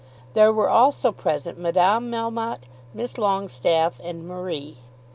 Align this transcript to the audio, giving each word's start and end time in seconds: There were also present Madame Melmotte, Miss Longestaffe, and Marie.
There 0.33 0.51
were 0.51 0.67
also 0.67 1.11
present 1.11 1.59
Madame 1.59 2.09
Melmotte, 2.09 2.63
Miss 2.91 3.19
Longestaffe, 3.19 3.99
and 4.03 4.27
Marie. 4.27 4.77